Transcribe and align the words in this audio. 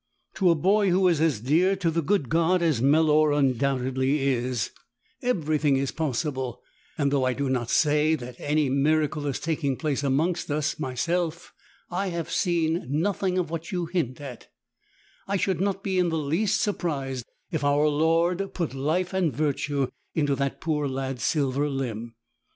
To 0.33 0.49
a 0.49 0.55
boy 0.55 0.89
who 0.89 1.07
is 1.07 1.21
as 1.21 1.39
dear 1.41 1.75
to 1.75 1.91
the 1.91 2.01
good 2.01 2.27
God 2.27 2.63
as 2.63 2.81
Melor 2.81 3.31
undoubtedly 3.37 4.21
is, 4.29 4.71
9 5.21 5.29
everything 5.29 5.77
is 5.77 5.91
possible, 5.91 6.59
and 6.97 7.11
though 7.11 7.23
I 7.23 7.33
do 7.33 7.49
not 7.51 7.69
say 7.69 8.15
that 8.15 8.35
any 8.39 8.67
miracle 8.67 9.27
is 9.27 9.39
taking 9.39 9.77
place 9.77 10.03
amongst 10.03 10.49
us— 10.49 10.79
myself, 10.89 11.53
I 11.91 12.07
have 12.07 12.31
seen 12.31 12.87
nothing 12.89 13.37
of 13.37 13.51
what 13.51 13.71
you 13.71 13.85
hint 13.85 14.19
at— 14.19 14.47
I 15.27 15.37
should 15.37 15.61
not 15.61 15.83
be 15.83 15.99
in 15.99 16.09
the 16.09 16.17
least 16.17 16.61
surprised 16.61 17.23
if 17.51 17.63
our 17.63 17.87
Lord 17.87 18.55
put 18.55 18.73
life 18.73 19.13
and 19.13 19.31
virtue 19.31 19.85
into 20.15 20.33
that 20.33 20.59
poor 20.59 20.87
lad's 20.87 21.21
silver 21.23 21.69
limb. 21.69 22.15